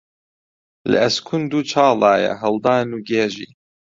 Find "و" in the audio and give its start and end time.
1.57-1.59, 2.93-2.97